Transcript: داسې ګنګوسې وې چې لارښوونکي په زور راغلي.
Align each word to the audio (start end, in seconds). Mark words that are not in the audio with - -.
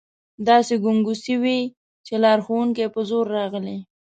داسې 0.47 0.73
ګنګوسې 0.83 1.35
وې 1.41 1.59
چې 2.05 2.13
لارښوونکي 2.23 2.85
په 2.93 3.01
زور 3.09 3.25
راغلي. 3.37 3.77